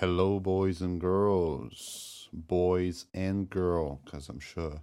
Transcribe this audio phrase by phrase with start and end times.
[0.00, 4.82] Hello, boys and girls, boys and girl, because I'm sure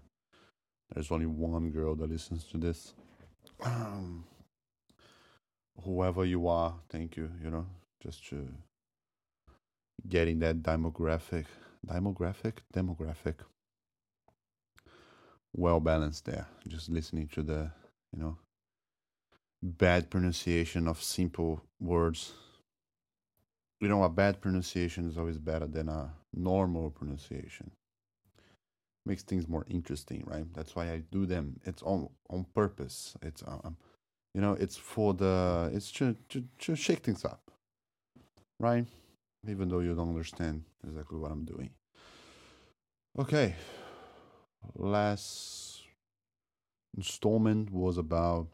[0.92, 2.96] there's only one girl that listens to this.
[3.64, 4.26] Um,
[5.84, 7.30] whoever you are, thank you.
[7.44, 7.68] You know,
[8.02, 8.48] just to
[10.10, 11.46] getting that demographic,
[11.86, 13.36] demographic, demographic,
[15.56, 16.48] well balanced there.
[16.68, 17.70] Just listening to the,
[18.12, 18.38] you know,
[19.62, 22.34] bad pronunciation of simple words
[23.84, 27.70] you know, a bad pronunciation is always better than a normal pronunciation.
[29.06, 30.46] Makes things more interesting, right?
[30.54, 31.60] That's why I do them.
[31.66, 33.18] It's on on purpose.
[33.22, 33.76] It's um,
[34.34, 37.52] you know, it's for the it's to to, to shake things up,
[38.58, 38.86] right?
[39.50, 41.70] Even though you don't understand exactly what I'm doing.
[43.20, 43.56] Okay,
[44.76, 45.82] last
[46.96, 48.48] installment was about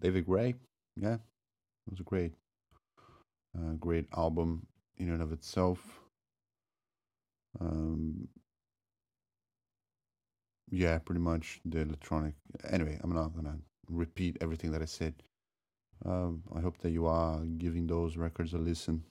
[0.00, 0.54] David Gray.
[0.96, 2.32] Yeah, it was great
[3.78, 4.66] great album
[4.96, 6.00] in and of itself.
[7.60, 8.28] Um,
[10.70, 12.34] yeah, pretty much the electronic.
[12.70, 13.58] Anyway, I'm not gonna
[13.90, 15.14] repeat everything that I said.
[16.04, 19.04] Um, I hope that you are giving those records a listen.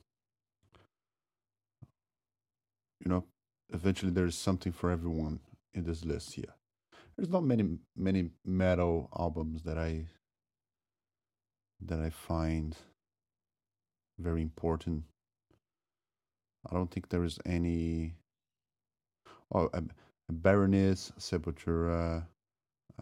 [3.03, 3.25] You know,
[3.73, 5.39] eventually there is something for everyone
[5.73, 6.55] in this list here.
[7.15, 10.07] There's not many many metal albums that I
[11.81, 12.75] that I find
[14.21, 15.03] very important.
[16.69, 18.13] I don't think there is any.
[19.53, 19.83] Oh, a,
[20.29, 22.25] a Baroness, Sepultura.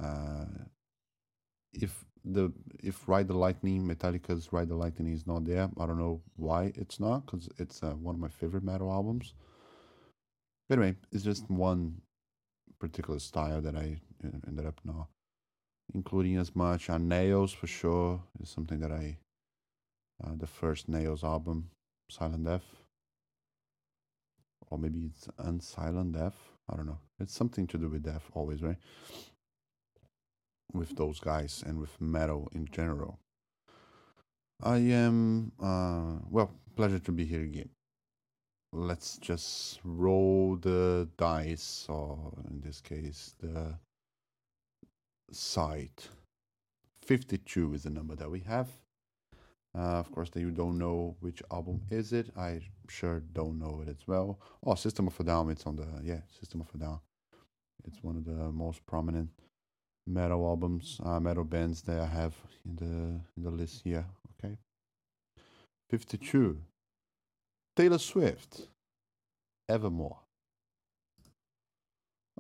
[0.02, 0.46] Uh,
[1.74, 6.00] if the if Ride the Lightning, Metallica's Ride the Lightning is not there, I don't
[6.00, 9.34] know why it's not, because it's uh, one of my favorite metal albums.
[10.68, 12.02] But anyway, it's just one
[12.80, 14.00] particular style that I
[14.48, 15.08] ended up not
[15.94, 16.90] including as much.
[16.90, 19.18] And Nails for sure is something that I
[20.24, 21.70] uh, the first Nails album,
[22.10, 22.66] Silent Death.
[24.70, 26.38] Or maybe it's Unsilent Death.
[26.72, 27.00] I don't know.
[27.20, 28.78] It's something to do with death, always, right?
[30.74, 33.20] With those guys and with metal in general.
[34.62, 37.70] I am, uh, well, pleasure to be here again.
[38.72, 43.80] Let's just roll the dice, or in this case, the
[45.32, 46.08] site.
[47.02, 48.68] 52 is the number that we have.
[49.78, 52.32] Uh, of course, that you don't know which album is it.
[52.36, 54.40] I sure don't know it as well.
[54.66, 55.50] Oh, System of a Down.
[55.52, 57.00] It's on the yeah System of a Down.
[57.86, 59.30] It's one of the most prominent
[60.08, 62.34] metal albums, uh, metal bands that I have
[62.66, 64.06] in the in the list here.
[64.44, 64.58] Okay,
[65.90, 66.62] fifty-two.
[67.76, 68.68] Taylor Swift,
[69.70, 70.18] Evermore.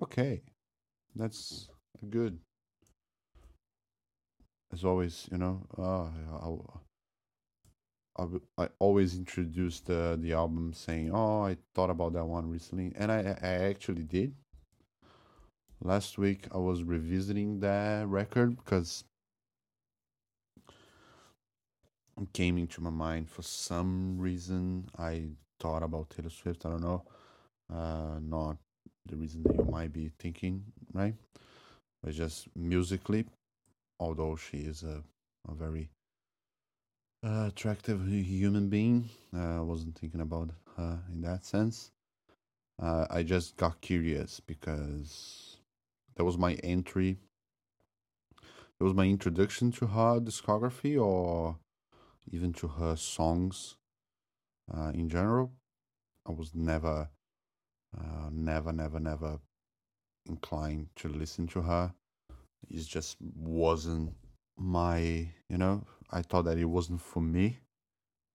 [0.01, 0.41] Okay,
[1.15, 1.69] that's
[2.09, 2.39] good.
[4.73, 6.07] As always, you know, uh,
[8.19, 12.91] I, I always introduce the the album saying, "Oh, I thought about that one recently,"
[12.95, 14.35] and I I actually did.
[15.81, 19.05] Last week I was revisiting that record because
[22.21, 24.89] it came into my mind for some reason.
[24.97, 25.29] I
[25.59, 26.65] thought about Taylor Swift.
[26.65, 27.03] I don't know,
[27.73, 28.57] uh, not
[29.05, 30.63] the reason that you might be thinking,
[30.93, 31.15] right?
[32.03, 33.25] But just musically,
[33.99, 35.01] although she is a
[35.47, 35.89] a very
[37.23, 39.09] uh, attractive human being.
[39.35, 41.91] Uh, I wasn't thinking about her in that sense.
[42.81, 45.57] Uh, I just got curious because
[46.15, 47.17] that was my entry.
[48.79, 51.57] It was my introduction to her discography or
[52.31, 53.75] even to her songs
[54.73, 55.51] uh, in general.
[56.25, 57.09] I was never,
[57.97, 59.39] uh, never, never, never
[60.25, 61.93] inclined to listen to her.
[62.69, 64.13] It just wasn't
[64.59, 64.99] my,
[65.49, 67.59] you know, I thought that it wasn't for me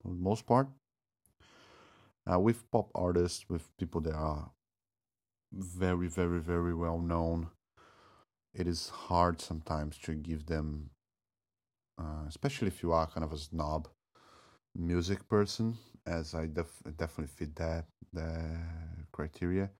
[0.03, 0.69] for the most part.
[2.31, 4.51] Uh, with pop artists, with people that are
[5.53, 7.49] very, very, very well known,
[8.55, 10.91] it is hard sometimes to give them,
[11.99, 13.89] uh, especially if you are kind of a snob
[14.77, 18.59] music person, as I def- definitely fit that the
[19.13, 19.71] criteria.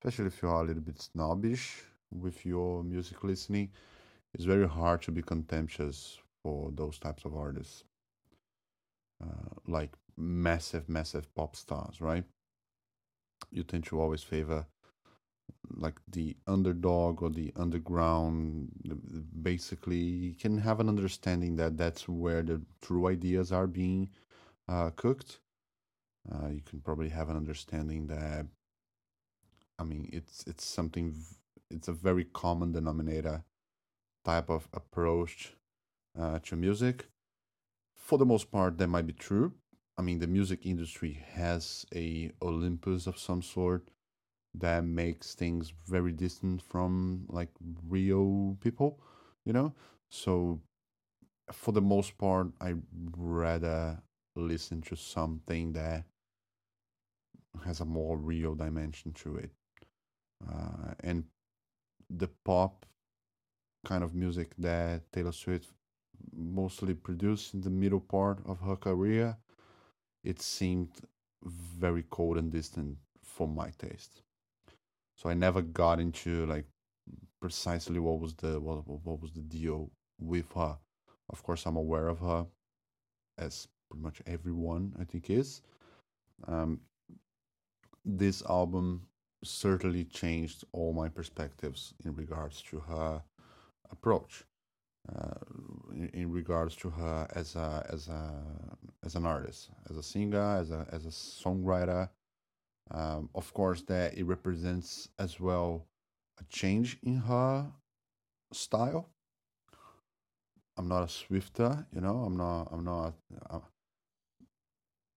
[0.00, 1.82] Especially if you are a little bit snobbish
[2.12, 3.70] with your music listening,
[4.34, 7.84] it's very hard to be contemptuous for those types of artists,
[9.22, 12.24] uh, like massive, massive pop stars, right?
[13.50, 14.66] You tend to always favor
[15.76, 18.70] like the underdog or the underground.
[19.42, 24.10] Basically, you can have an understanding that that's where the true ideas are being
[24.68, 25.40] uh, cooked.
[26.30, 28.46] Uh, you can probably have an understanding that,
[29.78, 31.14] I mean, it's it's something.
[31.70, 33.42] It's a very common denominator
[34.24, 35.54] type of approach
[36.18, 37.06] uh, to music.
[37.94, 39.52] For the most part, that might be true.
[39.96, 43.88] I mean, the music industry has a Olympus of some sort
[44.54, 47.50] that makes things very distant from like
[47.88, 49.00] real people,
[49.44, 49.74] you know.
[50.08, 50.60] So
[51.52, 52.74] for the most part, I
[53.16, 54.02] rather
[54.36, 56.04] listen to something that
[57.64, 59.50] has a more real dimension to it.
[60.46, 61.24] Uh, and
[62.10, 62.86] the pop
[63.84, 65.70] kind of music that Taylor Swift
[66.36, 69.36] mostly produced in the middle part of her career,
[70.24, 70.90] it seemed
[71.44, 74.22] very cold and distant for my taste.
[75.16, 76.64] So I never got into like
[77.40, 80.76] precisely what was the what, what was the deal with her.
[81.30, 82.46] Of course, I'm aware of her,
[83.38, 85.62] as pretty much everyone I think is.
[86.46, 86.80] Um,
[88.04, 89.06] this album
[89.42, 93.22] certainly changed all my perspectives in regards to her
[93.90, 94.44] approach,
[95.14, 95.34] uh,
[95.92, 98.32] in, in, regards to her as a as a
[99.04, 102.08] as an artist, as a singer, as a as a songwriter.
[102.90, 105.86] Um, of course, that it represents as well
[106.38, 107.66] a change in her
[108.52, 109.08] style.
[110.76, 112.24] I'm not a Swifter, you know.
[112.24, 112.68] I'm not.
[112.72, 113.14] I'm not.
[113.50, 113.60] Uh,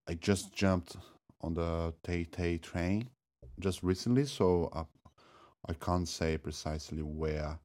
[0.08, 0.96] I just jumped
[1.40, 3.10] on the Tay Tay train
[3.58, 4.84] just recently, so I,
[5.68, 7.58] I can't say precisely where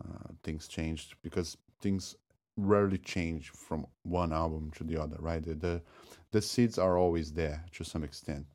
[0.00, 2.16] uh, things changed because things
[2.56, 5.44] rarely change from one album to the other, right?
[5.44, 5.82] The, the,
[6.30, 8.46] the seeds are always there to some extent.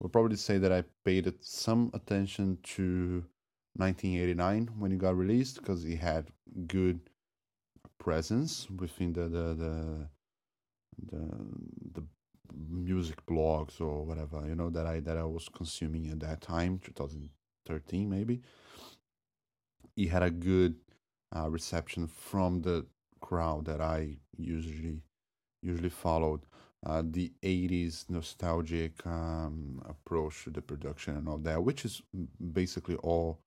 [0.00, 3.24] We'll probably say that I paid some attention to
[3.76, 6.26] 1989 when it got released because it had
[6.66, 7.00] good
[7.98, 10.08] presence within the the the
[11.12, 11.22] the,
[11.94, 12.02] the
[12.68, 16.80] music blogs or whatever you know that I that I was consuming at that time
[16.82, 18.42] 2013 maybe
[20.00, 20.76] he had a good
[21.36, 22.86] uh, reception from the
[23.20, 25.02] crowd that I usually
[25.62, 26.40] usually followed
[26.86, 32.00] uh, the 80s nostalgic um, approach to the production and all that which is
[32.60, 33.40] basically all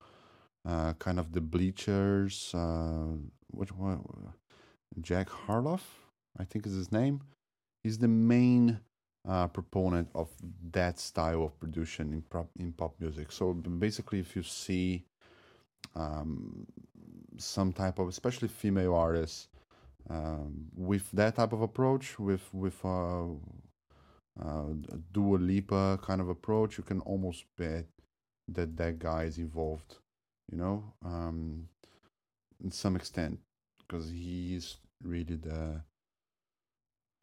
[0.63, 3.15] uh, kind of the bleachers uh,
[3.75, 4.03] one
[5.01, 5.85] Jack Harloff
[6.39, 7.21] I think is his name
[7.83, 8.79] he's the main
[9.27, 10.29] uh, proponent of
[10.71, 13.31] that style of production in pop, in pop music.
[13.31, 15.05] So basically, if you see
[15.95, 16.65] um,
[17.38, 19.47] some type of, especially female artists,
[20.09, 23.25] um, with that type of approach, with with uh,
[24.41, 24.65] uh,
[25.15, 27.85] Lipa kind of approach, you can almost bet
[28.47, 29.97] that that guy is involved.
[30.51, 31.69] You know, um,
[32.63, 33.39] in some extent,
[33.79, 35.81] because he's really the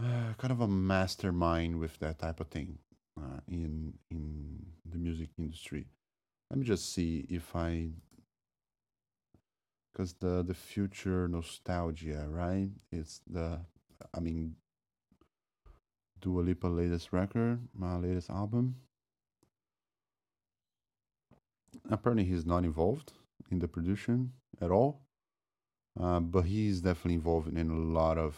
[0.02, 2.78] uh, kind of a mastermind with that type of thing
[3.20, 5.86] uh, in in the music industry.
[6.50, 7.90] Let me just see if I
[10.00, 12.68] because the the future nostalgia, right?
[12.90, 13.60] It's the
[14.14, 14.56] I mean
[16.22, 18.76] Dua Lipa latest record, my latest album.
[21.90, 23.12] Apparently, he's not involved
[23.50, 25.02] in the production at all,
[26.00, 28.34] uh, but he's definitely involved in a lot of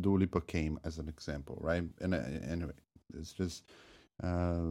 [0.00, 1.84] Dua Lipa came as an example, right?
[2.00, 2.78] And uh, anyway,
[3.18, 3.64] it's just
[4.22, 4.62] uh,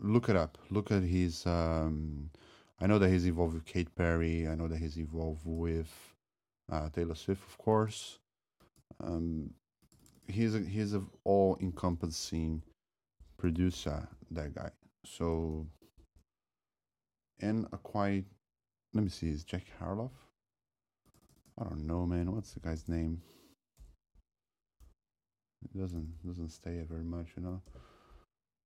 [0.00, 0.56] look it up.
[0.70, 1.44] Look at his.
[1.44, 2.30] Um,
[2.80, 4.48] I know that he's involved with Katy Perry.
[4.48, 5.92] I know that he's involved with
[6.70, 8.18] uh, Taylor Swift, of course.
[9.02, 9.50] Um,
[10.26, 12.62] he's a, he's an all-encompassing
[13.38, 14.06] producer.
[14.30, 14.70] That guy.
[15.06, 15.66] So,
[17.40, 18.24] and a quite.
[18.92, 19.28] Let me see.
[19.28, 20.10] Is Jack Harloff?
[21.58, 22.34] I don't know, man.
[22.34, 23.20] What's the guy's name?
[25.64, 27.62] It doesn't doesn't stay very much, you know.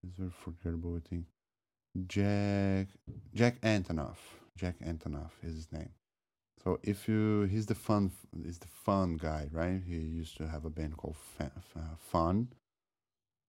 [0.03, 0.95] It's very forgettable.
[0.95, 1.25] I think
[2.07, 2.87] Jack
[3.33, 4.17] Jack Antonoff.
[4.57, 5.89] Jack Antonoff is his name.
[6.63, 8.11] So if you, he's the fun,
[8.43, 9.81] he's the fun guy, right?
[9.87, 11.15] He used to have a band called
[11.97, 12.49] Fun.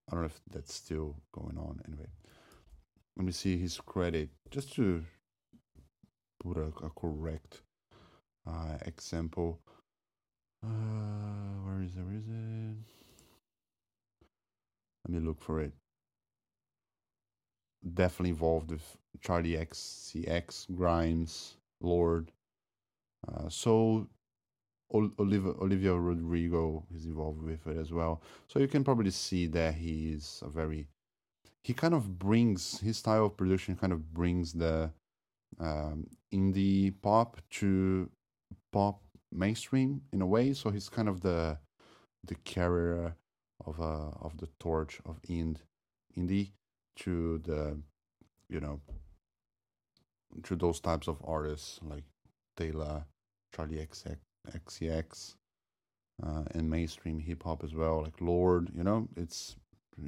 [0.08, 1.80] I don't know if that's still going on.
[1.86, 2.08] Anyway,
[3.16, 5.04] let me see his credit just to
[6.42, 7.62] put a, a correct
[8.46, 9.60] uh, example.
[10.64, 10.68] Uh,
[11.64, 12.02] where is it?
[12.02, 12.76] Where is it?
[15.08, 15.72] Let me look for it.
[17.94, 22.30] Definitely involved with Charli XCX, Grimes, Lorde.
[23.26, 24.08] Uh, so
[24.92, 28.22] Olivia, Olivia Rodrigo is involved with it as well.
[28.48, 30.88] So you can probably see that he is a very
[31.62, 34.90] he kind of brings his style of production kind of brings the
[35.58, 38.08] um, indie pop to
[38.72, 40.52] pop mainstream in a way.
[40.54, 41.58] So he's kind of the
[42.24, 43.16] the carrier
[43.64, 45.60] of uh, of the torch of ind
[46.16, 46.50] indie
[47.00, 47.76] to the
[48.48, 48.80] you know
[50.44, 52.04] to those types of artists like
[52.56, 53.04] Taylor,
[53.54, 53.86] Charli
[54.48, 55.34] XCX,
[56.22, 58.70] uh, and mainstream hip hop as well, like Lorde.
[58.76, 59.56] You know, it's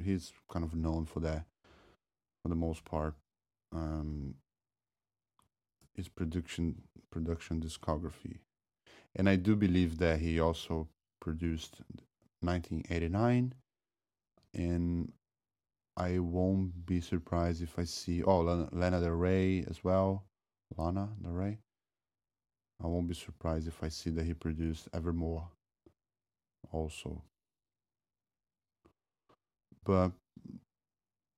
[0.03, 1.45] he's kind of known for that
[2.41, 3.15] for the most part.
[3.73, 4.35] Um,
[5.95, 8.37] his production production discography,
[9.15, 10.87] and I do believe that he also
[11.19, 11.81] produced
[12.41, 13.53] 1989,
[14.53, 15.11] and
[15.95, 20.25] I won't be surprised if I see oh Lana, Lana Del Rey as well,
[20.75, 21.59] Lana Del Rey.
[22.83, 25.47] I won't be surprised if I see that he produced Evermore
[26.71, 27.23] also.
[29.85, 30.11] But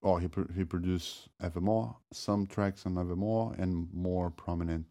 [0.04, 4.86] oh, he he produced Evermore, some tracks on Evermore, and more prominent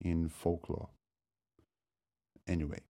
[0.00, 0.88] in folklore.
[2.48, 2.80] Anyway,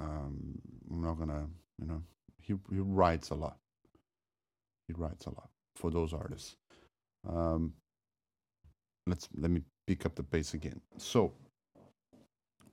[0.00, 0.58] um,
[0.90, 1.46] I'm not gonna,
[1.78, 2.02] you know,
[2.40, 3.58] he he writes a lot.
[4.88, 6.56] He writes a lot for those artists.
[7.28, 7.74] Um,
[9.06, 10.80] let's let me pick up the pace again.
[10.96, 11.32] So,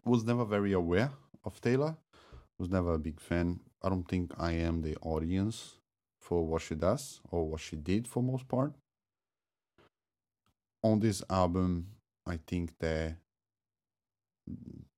[0.06, 1.12] was never very aware
[1.44, 1.96] of Taylor.
[2.60, 3.60] Was never a big fan.
[3.82, 5.80] I don't think I am the audience
[6.22, 8.74] for what she does or what she did for most part.
[10.84, 11.88] On this album,
[12.26, 13.18] I think that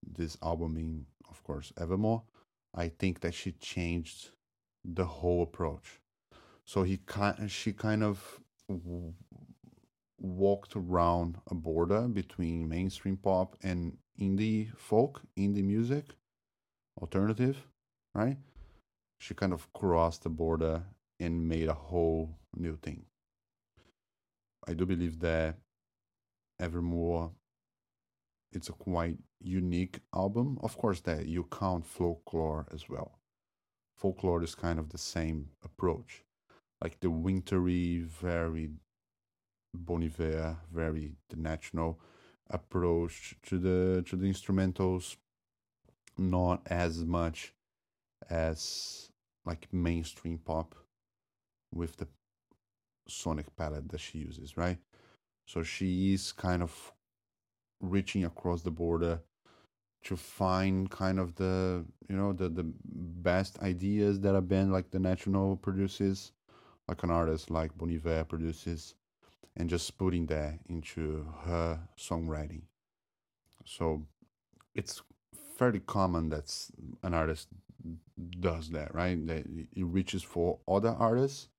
[0.05, 2.23] this album, in of course, Evermore,
[2.73, 4.29] I think that she changed
[4.83, 5.99] the whole approach.
[6.65, 8.39] So he kind, she kind of
[10.19, 16.05] walked around a border between mainstream pop and indie folk, indie music,
[17.01, 17.57] alternative,
[18.13, 18.37] right?
[19.19, 20.83] She kind of crossed the border
[21.19, 23.05] and made a whole new thing.
[24.67, 25.55] I do believe that
[26.59, 27.31] Evermore
[28.55, 30.57] it's a quite unique album.
[30.63, 33.19] Of course that you count folklore as well.
[33.97, 36.23] Folklore is kind of the same approach.
[36.81, 38.69] Like the wintry, very
[39.73, 41.99] Bon Iver, very the national
[42.49, 45.17] approach to the to the instrumentals,
[46.17, 47.53] not as much
[48.29, 49.09] as
[49.45, 50.75] like mainstream pop
[51.73, 52.07] with the
[53.07, 54.77] sonic palette that she uses, right?
[55.47, 56.93] So she is kind of
[57.81, 59.21] reaching across the border
[60.03, 64.91] to find kind of the you know the the best ideas that a band like
[64.91, 66.31] the National produces,
[66.87, 68.95] like an artist like Bon Iver produces,
[69.57, 72.61] and just putting that into her songwriting.
[73.65, 74.05] So
[74.75, 75.01] it's
[75.57, 76.53] fairly common that
[77.03, 77.47] an artist
[78.39, 79.25] does that, right?
[79.27, 81.49] That it reaches for other artists,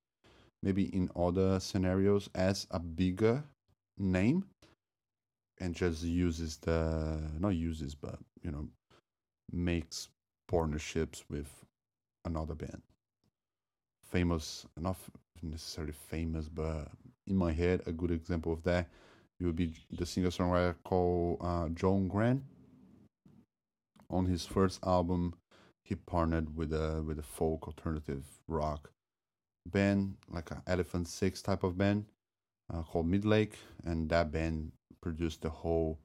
[0.62, 3.44] maybe in other scenarios as a bigger
[3.98, 4.44] name,
[5.58, 8.68] and just uses the not uses, but you know,
[9.50, 10.08] makes
[10.48, 11.48] partnerships with
[12.24, 12.82] another band.
[14.16, 14.96] Famous, not
[15.42, 16.88] necessarily famous, but
[17.26, 18.88] in my head, a good example of that
[19.42, 22.42] would be the singer songwriter called uh, John Grant.
[24.08, 25.34] On his first album,
[25.82, 28.90] he partnered with a with a folk alternative rock
[29.66, 32.06] band, like an Elephant Six type of band,
[32.72, 35.98] uh, called Midlake, and that band produced the whole.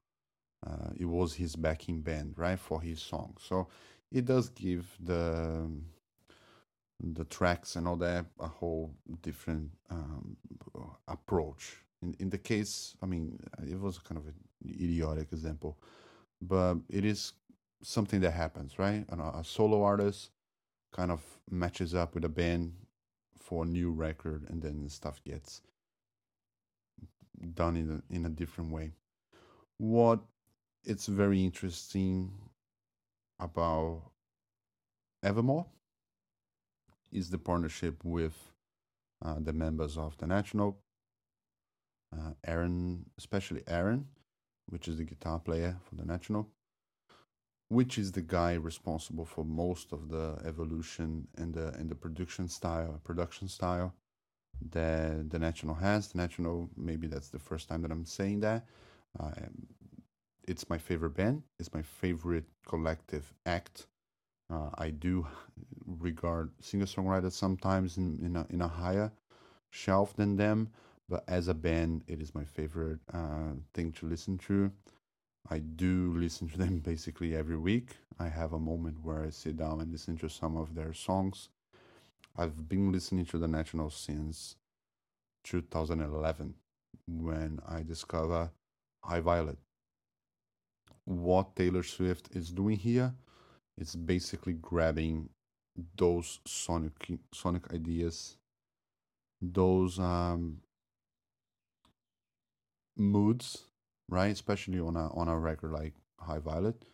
[0.67, 3.37] Uh, it was his backing band, right, for his song.
[3.39, 3.69] So
[4.11, 5.71] it does give the
[7.01, 10.37] the tracks and all that a whole different um,
[11.07, 11.77] approach.
[12.01, 15.77] In in the case, I mean, it was kind of an idiotic example,
[16.41, 17.33] but it is
[17.83, 19.05] something that happens, right?
[19.09, 20.31] And a, a solo artist
[20.91, 22.73] kind of matches up with a band
[23.39, 25.61] for a new record, and then stuff gets
[27.55, 28.91] done in a, in a different way.
[29.77, 30.19] What
[30.83, 32.31] it's very interesting
[33.39, 34.11] about
[35.23, 35.65] Evermore
[37.11, 38.35] is the partnership with
[39.23, 40.77] uh, the members of the National.
[42.13, 44.07] Uh, Aaron, especially Aaron,
[44.67, 46.49] which is the guitar player for the National,
[47.69, 52.47] which is the guy responsible for most of the evolution and the and the production
[52.47, 53.93] style, production style
[54.71, 56.09] that the National has.
[56.09, 58.65] The National, maybe that's the first time that I'm saying that.
[59.19, 59.31] Uh,
[60.47, 61.43] it's my favorite band.
[61.59, 63.87] It's my favorite collective act.
[64.51, 65.25] Uh, I do
[65.85, 69.11] regard singer songwriters sometimes in, in, a, in a higher
[69.69, 70.69] shelf than them,
[71.07, 74.71] but as a band, it is my favorite uh, thing to listen to.
[75.49, 77.95] I do listen to them basically every week.
[78.19, 81.49] I have a moment where I sit down and listen to some of their songs.
[82.37, 84.55] I've been listening to the National since
[85.45, 86.53] 2011
[87.07, 88.51] when I discovered
[89.03, 89.57] High Violet.
[91.05, 93.13] What Taylor Swift is doing here
[93.81, 95.29] is basically grabbing
[95.97, 96.93] those sonic
[97.33, 98.37] sonic ideas,
[99.41, 100.61] those um,
[102.95, 103.65] moods,
[104.07, 104.31] right?
[104.31, 106.85] Especially on a on a record like High Violet,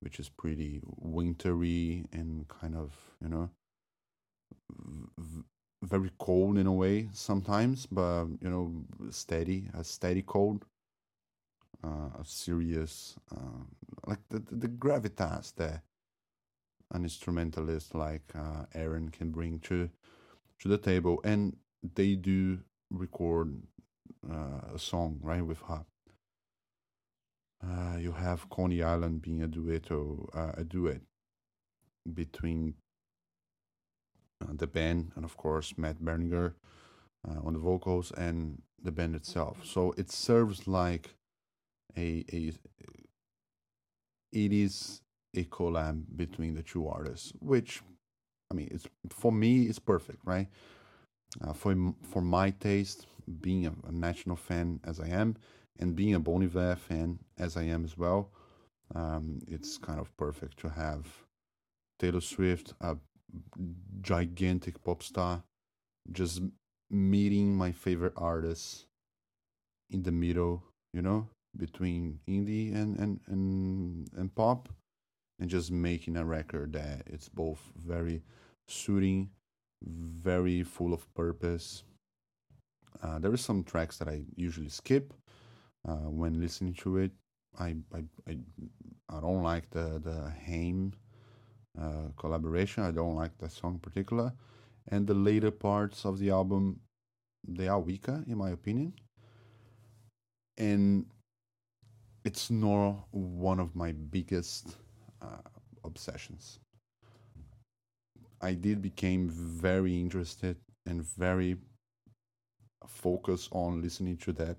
[0.00, 3.50] which is pretty wintry and kind of you know
[5.18, 5.44] v-
[5.82, 8.72] very cold in a way sometimes, but you know
[9.10, 10.64] steady, a steady cold,
[11.84, 13.64] uh, a serious uh,
[14.06, 15.82] like the, the gravitas that
[16.94, 19.90] an instrumentalist like uh, Aaron can bring to
[20.60, 21.56] to the table, and
[21.94, 22.60] they do
[22.90, 23.62] record
[24.30, 25.84] uh, a song right with her.
[27.62, 31.00] Uh, you have Coney Island being a duetto, uh, a duet
[32.12, 32.74] between
[34.42, 36.54] uh, the band and of course Matt Berninger
[37.26, 39.64] uh, on the vocals and the band itself.
[39.64, 41.14] So it serves like
[41.96, 42.52] a a
[44.32, 45.00] it is
[45.36, 47.82] a collab between the two artists, which
[48.50, 50.48] I mean, it's for me it's perfect, right?
[51.42, 53.06] Uh, for for my taste,
[53.40, 55.36] being a, a national fan as I am,
[55.78, 58.30] and being a Bon Iver fan as I am as well,
[58.94, 61.06] um, it's kind of perfect to have
[61.98, 62.96] Taylor Swift, a
[64.00, 65.42] gigantic pop star,
[66.12, 66.42] just
[66.90, 68.86] meeting my favorite artists
[69.90, 70.62] in the middle,
[70.92, 74.68] you know, between indie and and and, and pop,
[75.40, 78.22] and just making a record that it's both very
[78.66, 79.30] suiting,
[79.82, 81.84] very full of purpose.
[83.02, 85.12] Uh, there are some tracks that I usually skip
[85.86, 87.12] uh, when listening to it.
[87.58, 88.38] I, I I
[89.08, 90.92] I don't like the the Haim
[91.80, 92.84] uh, collaboration.
[92.84, 94.32] I don't like that song in particular,
[94.88, 96.80] and the later parts of the album
[97.46, 98.94] they are weaker in my opinion.
[100.56, 101.06] And
[102.24, 104.76] it's not one of my biggest
[105.84, 106.58] obsessions.
[108.40, 111.56] I did became very interested and very
[112.86, 114.56] focused on listening to that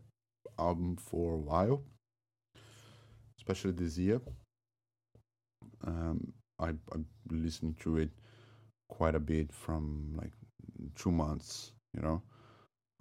[0.57, 1.83] album for a while,
[3.37, 4.21] especially this year.
[5.85, 8.09] Um, I I listened to it
[8.89, 10.31] quite a bit from like
[10.95, 11.73] two months.
[11.93, 12.21] You know,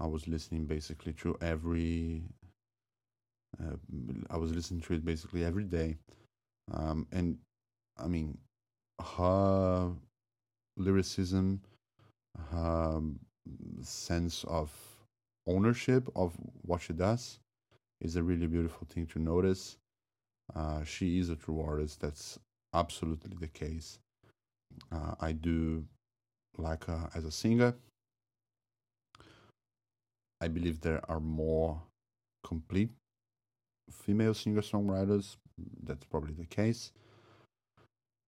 [0.00, 2.22] I was listening basically to every.
[3.62, 3.76] Uh,
[4.30, 5.96] I was listening to it basically every day,
[6.72, 7.38] um, and
[7.96, 8.38] I mean,
[9.00, 9.92] her
[10.76, 11.60] lyricism,
[12.50, 13.00] her
[13.82, 14.72] sense of
[15.46, 17.38] ownership of what she does
[18.00, 19.76] is a really beautiful thing to notice.
[20.54, 22.00] Uh, she is a true artist.
[22.00, 22.38] That's
[22.72, 23.98] absolutely the case.
[24.90, 25.84] Uh, I do
[26.58, 27.74] like her as a singer.
[30.40, 31.80] I believe there are more
[32.42, 32.90] complete
[33.90, 35.36] female singer songwriters.
[35.82, 36.92] That's probably the case.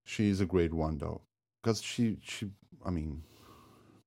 [0.07, 1.21] She is a great one though,
[1.63, 2.51] because she she
[2.85, 3.23] I mean,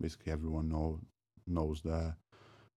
[0.02, 1.00] basically everyone know
[1.46, 2.16] knows the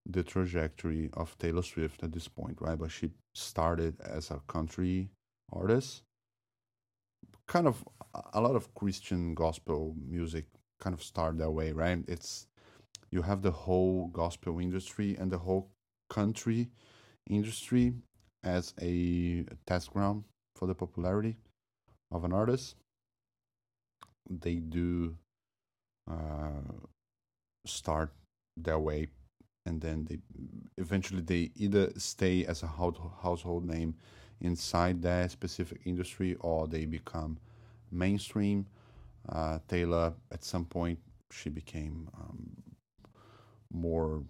[0.06, 2.78] the trajectory of Taylor Swift at this point, right?
[2.78, 5.11] But she started as a country
[5.52, 6.02] artist,
[7.46, 7.85] kind of
[8.35, 10.46] a lot of Christian gospel music
[10.80, 12.04] kind of start that way, right?
[12.08, 12.46] It's
[13.11, 15.70] you have the whole gospel industry and the whole
[16.11, 16.70] country
[17.30, 17.94] industry
[18.42, 20.24] as a test ground
[20.56, 21.37] for the popularity
[22.11, 22.76] of an artist.
[24.28, 25.16] They do
[26.11, 26.72] uh,
[27.66, 28.12] start
[28.56, 29.08] their way
[29.66, 30.18] and then they
[30.76, 33.94] eventually they either stay as a household name
[34.40, 37.38] inside that specific industry or they become
[37.90, 38.66] mainstream.
[39.28, 40.98] Uh, Taylor, at some point,
[41.30, 42.50] she became um,
[43.72, 44.24] more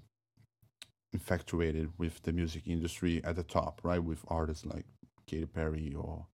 [1.13, 4.03] infatuated with the music industry at the top, right?
[4.03, 4.85] With artists like
[5.27, 6.27] Katy Perry or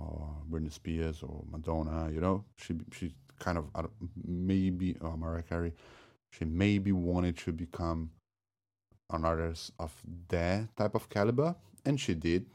[0.00, 2.10] or Britney Spears or Madonna.
[2.12, 3.66] You know, she she kind of
[4.24, 5.72] maybe or Mariah Carey
[6.30, 8.10] she maybe wanted to become
[9.10, 9.92] an artist of
[10.28, 12.46] that type of caliber, and she did.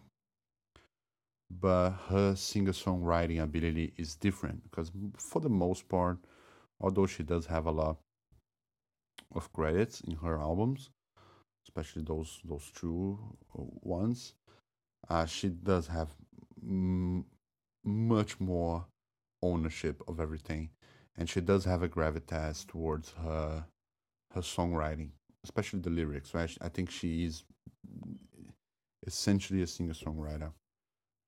[1.49, 6.17] But her singer songwriting ability is different because, for the most part,
[6.81, 7.97] although she does have a lot
[9.35, 10.89] of credits in her albums,
[11.67, 13.19] especially those those two
[13.81, 14.33] ones,
[15.09, 16.15] uh, she does have
[16.61, 17.25] m-
[17.83, 18.85] much more
[19.41, 20.69] ownership of everything
[21.17, 23.65] and she does have a gravitas towards her
[24.33, 25.09] her songwriting,
[25.43, 26.33] especially the lyrics.
[26.33, 27.43] Right, I think she is
[29.05, 30.51] essentially a singer songwriter.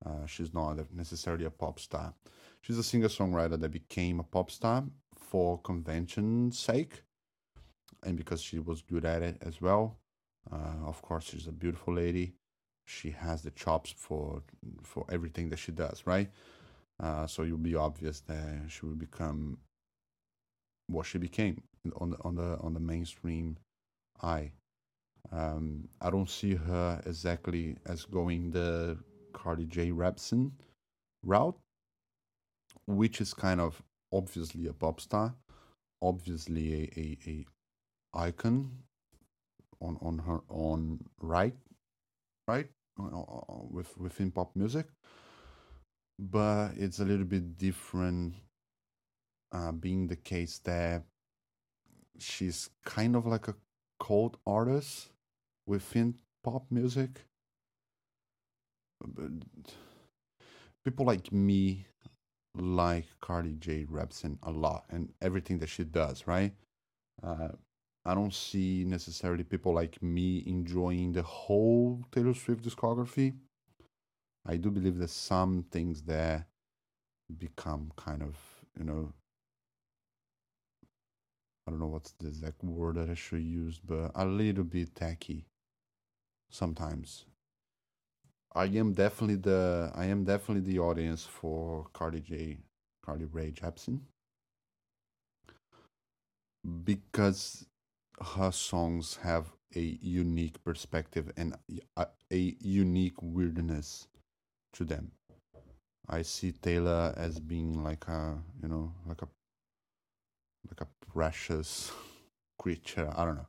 [0.04, 2.14] Uh, she's not necessarily a pop star.
[2.60, 4.84] She's a singer songwriter that became a pop star
[5.16, 7.02] for convention's sake,
[8.04, 9.98] and because she was good at it as well.
[10.50, 12.34] Uh, of course, she's a beautiful lady.
[12.86, 14.42] She has the chops for
[14.82, 16.30] for everything that she does, right?
[17.02, 19.58] Uh, so it will be obvious that she will become
[20.86, 21.62] what she became
[21.96, 23.56] on the on the on the mainstream
[24.22, 24.52] eye.
[25.32, 28.96] Um, I don't see her exactly as going the
[29.32, 29.90] Carly J.
[29.90, 30.52] Jepsen
[31.24, 31.58] route,
[32.86, 35.34] which is kind of obviously a pop star,
[36.00, 37.46] obviously a, a, a
[38.28, 38.70] icon
[39.80, 41.56] on on her own right,
[42.46, 44.86] right, with within pop music.
[46.18, 48.34] But it's a little bit different,
[49.52, 51.04] uh, being the case that
[52.18, 53.54] she's kind of like a
[54.00, 55.08] cult artist
[55.66, 57.26] within pop music.
[59.04, 59.30] But
[60.84, 61.86] people like me
[62.54, 63.84] like Carly J.
[63.84, 66.52] Jepsen a lot and everything that she does, right?
[67.22, 67.48] Uh,
[68.06, 73.34] I don't see necessarily people like me enjoying the whole Taylor Swift discography.
[74.46, 76.46] I do believe that some things there
[77.36, 78.36] become kind of,
[78.78, 79.12] you know,
[81.66, 84.94] I don't know what's the exact word that I should use, but a little bit
[84.94, 85.48] tacky
[86.48, 87.26] sometimes.
[88.54, 92.58] I am definitely the I am definitely the audience for Carly J,
[93.04, 93.98] Carly Rae Jepsen,
[96.84, 97.66] because
[98.20, 101.54] her songs have a unique perspective and
[101.96, 104.08] a, a unique weirdness
[104.72, 105.12] to them.
[106.08, 109.28] I see Taylor as being like a you know like a
[110.68, 111.92] like a precious
[112.58, 113.12] creature.
[113.16, 113.48] I don't know.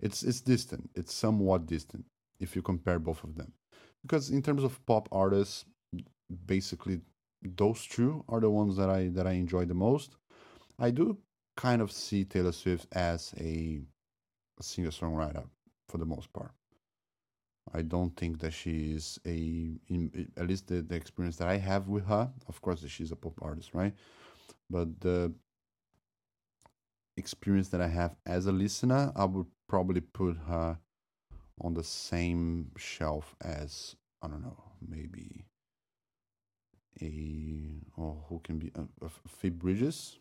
[0.00, 0.90] It's it's distant.
[0.94, 2.04] It's somewhat distant
[2.40, 3.52] if you compare both of them,
[4.02, 5.64] because in terms of pop artists,
[6.46, 7.00] basically
[7.42, 10.16] those two are the ones that I that I enjoy the most.
[10.78, 11.18] I do
[11.56, 13.80] kind of see Taylor Swift as a,
[14.60, 15.44] singer songwriter
[15.88, 16.50] for the most part.
[17.74, 19.36] I don't think that she is a,
[19.88, 22.30] in, at least the, the experience that I have with her.
[22.48, 23.92] Of course, she's a pop artist, right?
[24.70, 25.34] But the
[27.16, 30.78] experience that I have as a listener, I would probably put her
[31.60, 35.46] on the same shelf as I don't know, maybe
[37.00, 40.18] a or who can be uh, a, a Phoebe Bridges,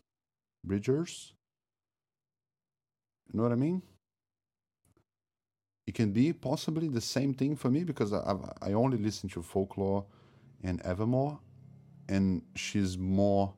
[0.65, 1.33] Bridgers.
[3.31, 3.81] You know what I mean?
[5.87, 9.41] It can be possibly the same thing for me because I I only listen to
[9.41, 10.05] folklore
[10.63, 11.39] and Evermore,
[12.09, 13.53] and she's more,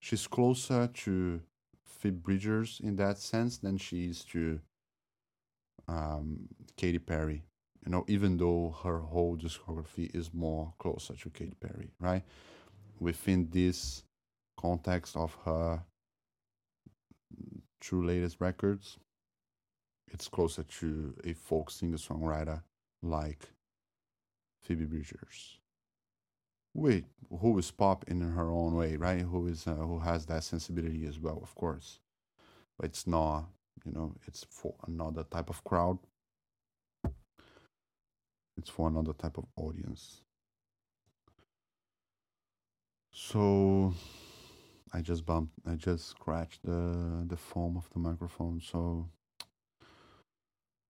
[0.00, 1.40] she's closer to
[1.84, 4.60] Phoebe Bridgers in that sense than she is to
[5.88, 7.42] um, Katy Perry.
[7.84, 12.22] You know, even though her whole discography is more closer to Katy Perry, right?
[13.00, 14.04] Within this
[14.58, 15.82] context of her
[17.80, 18.98] true latest records,
[20.12, 22.62] it's closer to a folk singer songwriter
[23.02, 23.48] like
[24.62, 25.58] Phoebe Bridgers.
[26.74, 27.04] Wait,
[27.40, 29.22] who is pop in her own way, right?
[29.22, 31.98] Who is uh, who has that sensibility as well, of course.
[32.78, 33.46] But it's not,
[33.84, 35.98] you know, it's for another type of crowd.
[38.56, 40.22] It's for another type of audience.
[43.12, 43.94] So
[44.92, 48.60] I just bumped, I just scratched the the foam of the microphone.
[48.60, 49.08] So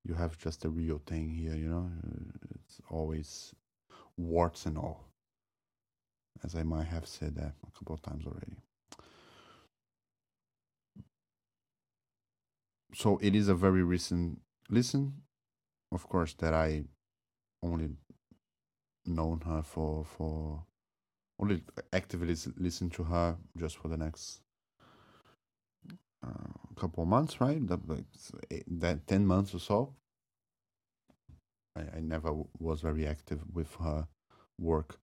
[0.05, 1.91] you have just a real thing here, you know.
[2.55, 3.55] It's always
[4.17, 5.11] warts and all
[6.45, 8.57] as I might have said that a couple of times already.
[12.95, 15.23] So it is a very recent listen,
[15.93, 16.85] of course, that I
[17.63, 17.91] only
[19.07, 20.65] known her for for
[21.41, 24.41] only actively listen to her just for the next
[26.27, 27.67] uh, couple of months, right?
[27.67, 28.05] That, like
[28.69, 29.95] that ten months or so.
[31.77, 34.07] I, I never was very active with her
[34.59, 34.99] work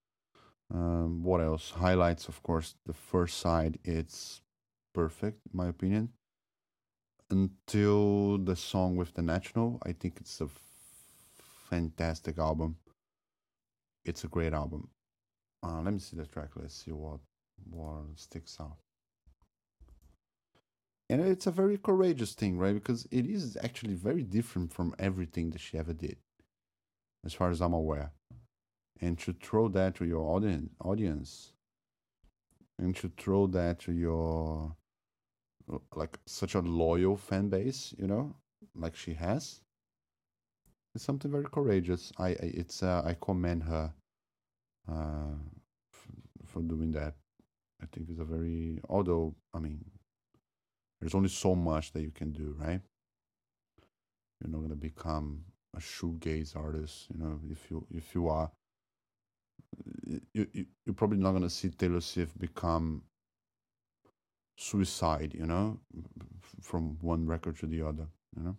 [0.73, 1.71] um, what else?
[1.71, 4.41] Highlights, of course, the first side, it's
[4.93, 6.09] perfect, in my opinion.
[7.29, 10.61] Until the song with the National, I think it's a f-
[11.69, 12.77] fantastic album.
[14.05, 14.89] It's a great album.
[15.63, 16.49] Uh, let me see the track.
[16.55, 17.19] Let's see what
[17.69, 18.77] what sticks out.
[21.09, 22.73] And it's a very courageous thing, right?
[22.73, 26.17] Because it is actually very different from everything that she ever did,
[27.25, 28.11] as far as I'm aware
[29.01, 31.53] and to throw that to your audience audience
[32.79, 34.75] and to throw that to your
[35.95, 38.33] like such a loyal fan base you know
[38.75, 39.61] like she has
[40.95, 43.93] it's something very courageous i, I it's uh, i commend her
[44.89, 45.35] uh,
[46.45, 47.15] for doing that
[47.81, 49.83] i think it's a very although i mean
[50.99, 52.81] there's only so much that you can do right
[54.39, 55.43] you're not going to become
[55.75, 58.51] a shoegaze artist you know if you if you are
[60.05, 63.03] you, you you're probably not gonna see Taylor Swift become
[64.57, 65.79] suicide, you know,
[66.61, 68.57] from one record to the other, you know.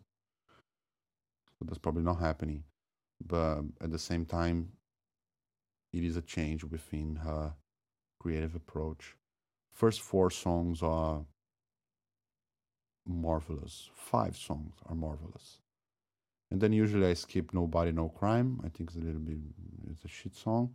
[1.58, 2.64] So that's probably not happening.
[3.26, 4.70] But at the same time,
[5.92, 7.54] it is a change within her
[8.20, 9.16] creative approach.
[9.72, 11.24] first four songs are
[13.06, 13.90] marvelous.
[13.94, 15.60] Five songs are marvelous.
[16.50, 18.60] And then usually I skip Nobody No Crime.
[18.64, 19.38] I think it's a little bit
[19.90, 20.74] it's a shit song.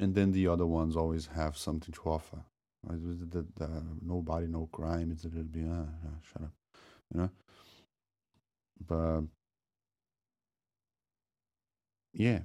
[0.00, 2.44] And then the other ones always have something to offer.
[2.86, 5.10] The, the, the, nobody No Crime.
[5.12, 6.52] It's a little bit uh, uh, shut up,
[7.12, 7.30] you know.
[8.86, 9.22] But
[12.12, 12.40] yeah,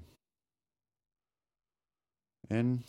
[2.49, 2.83] and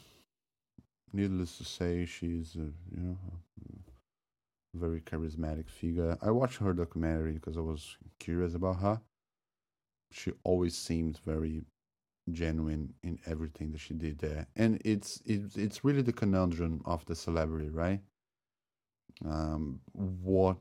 [1.12, 3.18] needless to say, she's a, you know
[4.74, 6.16] a very charismatic figure.
[6.22, 9.00] I watched her documentary because I was curious about her.
[10.12, 11.62] She always seemed very
[12.30, 17.04] genuine in everything that she did there, and it's it's it's really the conundrum of
[17.06, 18.00] the celebrity, right?
[19.24, 20.56] Um, what,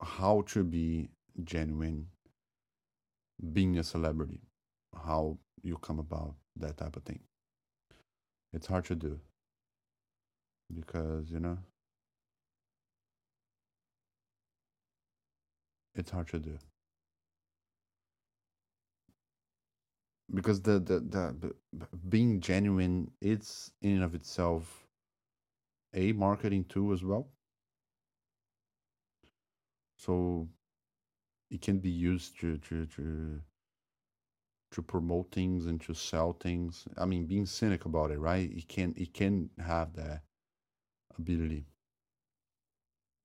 [0.00, 1.08] how to be
[1.44, 2.08] genuine,
[3.52, 4.40] being a celebrity,
[4.94, 7.20] how you come about that type of thing.
[8.52, 9.20] It's hard to do
[10.74, 11.58] because you know
[15.94, 16.58] it's hard to do.
[20.34, 21.54] Because the the, the
[22.08, 24.86] being genuine it's in and of itself
[25.94, 27.28] a marketing tool as well.
[29.96, 30.48] So
[31.50, 33.40] it can be used to to to
[34.72, 36.84] to promote things and to sell things.
[36.96, 38.50] I mean being cynical about it right?
[38.50, 40.22] It can it can have that
[41.18, 41.66] ability.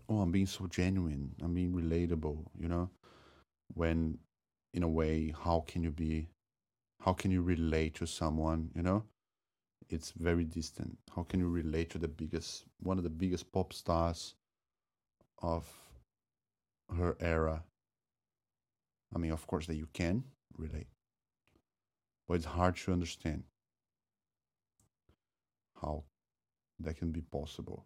[0.10, 1.36] Oh i'm being so genuine.
[1.42, 2.90] I'm being relatable you know?
[3.74, 4.20] When
[4.74, 6.28] in a way how can you be
[7.02, 9.04] how can you relate to someone you know?
[9.90, 10.98] It's very distant.
[11.16, 14.36] How can you relate to the biggest one of the biggest pop stars
[15.42, 15.66] of
[16.98, 17.64] her era?
[19.16, 20.24] I mean of course that you can
[20.58, 20.88] relate
[22.28, 23.44] but it's hard to understand
[25.82, 26.04] how
[26.80, 27.86] that can be possible.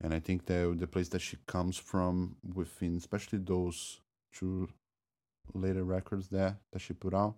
[0.00, 4.00] And i think that the place that she comes from within especially those
[4.32, 4.68] two
[5.54, 7.36] later records there that she put out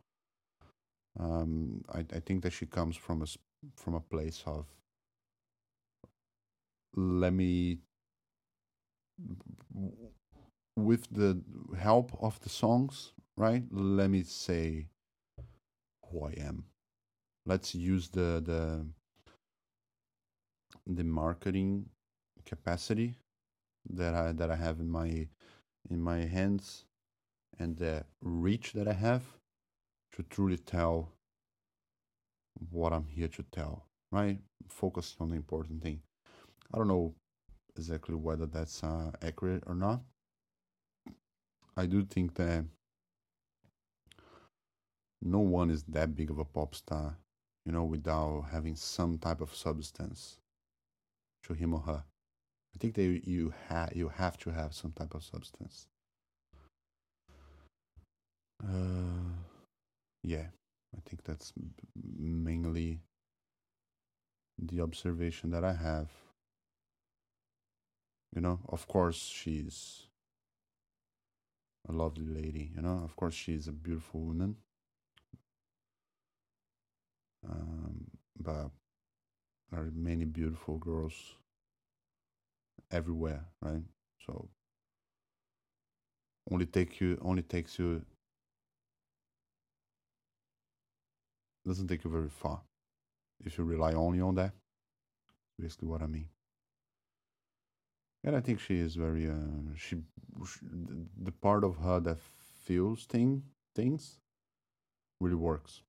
[1.20, 3.27] um, I, I think that she comes from a
[3.77, 4.66] from a place of
[6.97, 7.79] let me
[10.77, 11.40] with the
[11.77, 13.62] help of the songs right?
[13.70, 14.87] Let me say
[16.14, 16.64] who i am
[17.44, 18.87] let's use the the
[20.87, 21.87] the marketing
[22.46, 23.14] capacity
[23.90, 25.27] that i that i have in my
[25.90, 26.85] in my hands
[27.59, 29.24] and the reach that i have
[30.12, 31.14] to truly tell
[32.70, 34.38] what I'm here to tell, right?
[34.68, 36.00] Focusing on the important thing.
[36.72, 37.14] I don't know
[37.77, 40.00] exactly whether that's uh, accurate or not.
[41.77, 42.64] I do think that
[45.22, 47.16] no one is that big of a pop star,
[47.64, 50.38] you know, without having some type of substance
[51.44, 52.05] to him or her.
[52.74, 55.87] I think that you have you have to have some type of substance.
[58.62, 59.35] Uh,
[60.22, 60.46] yeah,
[60.96, 61.53] I think that's
[61.94, 63.00] mainly
[64.59, 66.09] the observation that I have.
[68.35, 70.09] You know, of course, she's
[71.88, 74.57] a lovely lady, you know, of course, she's a beautiful woman.
[77.50, 78.07] Um,
[78.38, 78.70] but
[79.70, 81.14] there are many beautiful girls
[82.90, 83.83] everywhere, right?
[84.26, 84.48] So
[86.50, 88.02] only take you only takes you
[91.66, 92.61] doesn't take you very far
[93.44, 94.52] if you rely only on that.
[95.59, 96.28] Basically, what I mean.
[98.24, 99.96] And I think she is very uh, she,
[100.46, 100.61] she
[101.22, 102.18] the part of her that
[102.64, 103.42] feels thing
[103.74, 104.18] things
[105.20, 105.83] really works,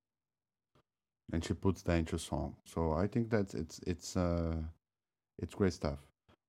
[1.32, 2.56] and she puts that into song.
[2.66, 4.56] So I think that it's it's uh
[5.40, 6.00] it's great stuff.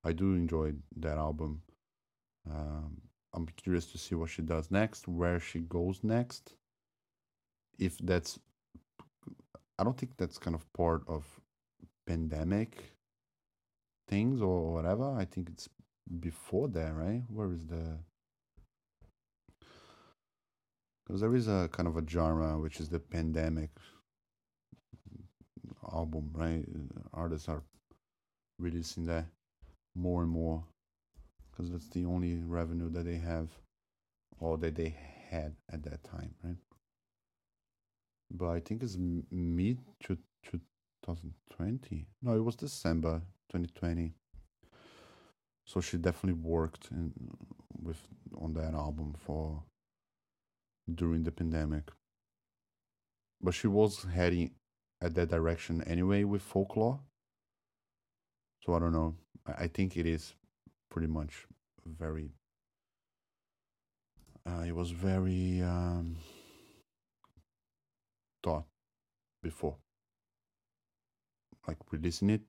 [0.05, 1.63] I do enjoy that album.
[2.49, 3.01] Um,
[3.35, 6.55] I'm curious to see what she does next, where she goes next.
[7.79, 8.39] If that's
[9.79, 11.25] I don't think that's kind of part of
[12.07, 12.97] pandemic
[14.09, 15.11] things or whatever.
[15.19, 15.69] I think it's
[16.21, 17.23] before that, right?
[17.29, 17.99] Where is the
[21.07, 23.71] because there is a kind of a genre which is the pandemic
[25.93, 26.65] album, right?
[27.13, 27.63] Artists are
[28.59, 29.27] releasing that
[29.95, 30.65] more and more
[31.51, 33.49] because that's the only revenue that they have
[34.39, 34.95] or that they
[35.31, 36.57] had at that time, right?
[38.31, 42.07] but I think it's mid to 2020.
[42.23, 44.13] No, it was December 2020.
[45.65, 47.13] So she definitely worked in,
[47.83, 48.01] with
[48.41, 49.63] on that album for
[50.93, 51.91] during the pandemic.
[53.41, 54.53] But she was heading
[55.01, 56.99] at that direction anyway with folklore.
[58.65, 59.15] So I don't know.
[59.47, 60.35] I, think it is
[60.91, 61.47] pretty much
[61.85, 62.31] very.
[64.45, 66.17] Uh, it was very um,
[68.43, 68.65] thought
[69.43, 69.77] before,
[71.69, 72.41] like releasing it.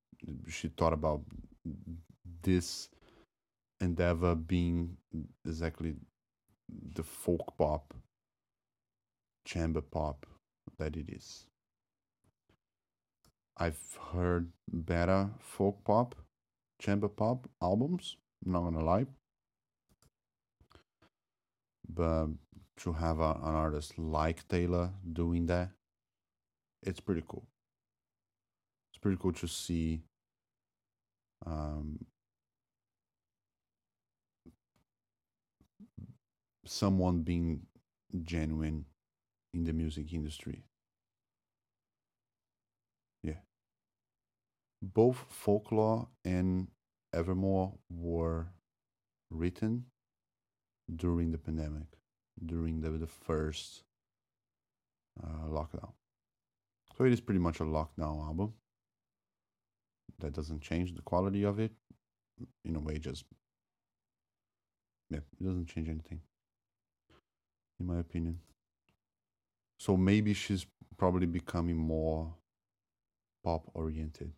[0.47, 1.21] She thought about
[2.41, 2.89] this
[3.79, 4.97] endeavor being
[5.45, 5.95] exactly
[6.93, 7.93] the folk pop,
[9.45, 10.25] chamber pop
[10.77, 11.46] that it is.
[13.59, 16.15] I've heard better folk pop,
[16.79, 18.15] chamber pop albums,
[18.45, 19.07] I'm not gonna lie.
[21.89, 22.27] But
[22.77, 25.71] to have a, an artist like Taylor doing that,
[26.83, 27.47] it's pretty cool.
[28.91, 30.01] It's pretty cool to see
[31.45, 32.05] um,
[36.65, 37.61] someone being
[38.23, 38.85] genuine
[39.53, 40.63] in the music industry.
[44.81, 46.67] Both folklore and
[47.13, 48.47] Evermore were
[49.31, 49.85] written
[50.95, 51.87] during the pandemic,
[52.45, 53.83] during the, the first
[55.21, 55.91] uh, lockdown.
[56.97, 58.53] So it is pretty much a lockdown album.
[60.19, 61.71] That doesn't change the quality of it.
[62.63, 63.25] In a way, just
[65.09, 66.21] yeah, it doesn't change anything,
[67.79, 68.39] in my opinion.
[69.79, 70.65] So maybe she's
[70.97, 72.35] probably becoming more
[73.43, 74.33] pop oriented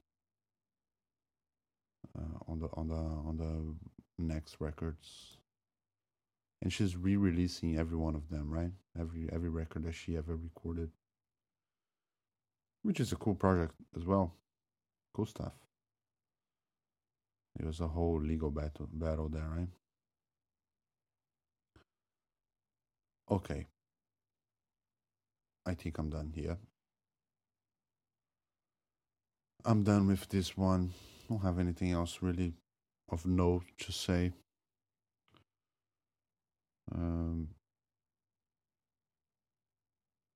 [2.17, 5.37] Uh, on the on the on the next records.
[6.61, 8.71] And she's re-releasing every one of them right?
[8.99, 10.89] Every every record that she ever recorded.
[12.81, 14.33] Which is a cool project as well.
[15.13, 15.53] Cool stuff.
[17.59, 19.69] It was a whole legal battle battle there right?
[23.29, 23.67] Okay.
[25.65, 26.57] I think i'm done here.
[29.63, 30.93] I'm done with this one
[31.29, 32.53] don't have anything else really
[33.11, 34.33] of note to say.
[36.93, 37.49] Um,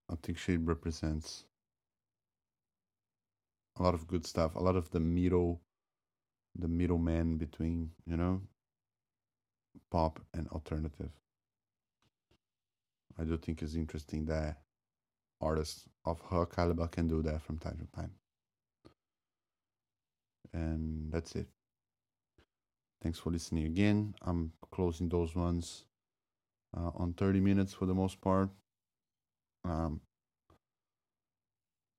[0.10, 1.46] I think she represents
[3.80, 5.62] a lot of good stuff, a lot of the middle,
[6.56, 8.42] the middleman between, you know,
[9.92, 11.10] pop and alternative.
[13.20, 14.58] I do think it's interesting that
[15.42, 18.12] artists of her caliber can do that from time to time
[20.54, 21.48] and that's it.
[23.02, 24.16] Thanks for listening again.
[24.22, 25.84] I'm closing those ones
[26.76, 28.50] uh, on 30 minutes for the most part.
[29.66, 30.02] Um,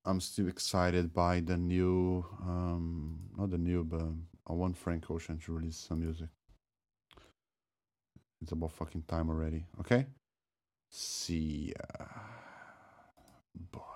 [0.07, 4.03] I'm still excited by the new, um, not the new, but
[4.47, 6.29] I want Frank Ocean to release some music.
[8.43, 9.65] It's about fucking time already.
[9.81, 10.07] Okay?
[10.91, 12.07] See ya.
[13.73, 13.94] Bye.